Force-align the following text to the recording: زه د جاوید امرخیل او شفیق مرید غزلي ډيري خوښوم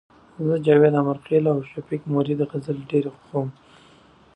زه 0.41 0.45
د 0.51 0.53
جاوید 0.65 0.93
امرخیل 1.03 1.45
او 1.53 1.57
شفیق 1.71 2.01
مرید 2.13 2.39
غزلي 2.49 2.83
ډيري 2.91 3.09
خوښوم 3.15 3.49